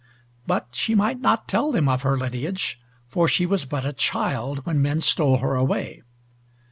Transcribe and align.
But 0.47 0.69
she 0.71 0.95
might 0.95 1.19
not 1.19 1.47
tell 1.47 1.71
them 1.71 1.87
of 1.87 2.01
her 2.01 2.17
lineage, 2.17 2.79
for 3.07 3.27
she 3.27 3.45
was 3.45 3.65
but 3.65 3.85
a 3.85 3.93
child 3.93 4.65
when 4.65 4.81
men 4.81 4.99
stole 4.99 5.37
her 5.37 5.53
away. 5.53 6.01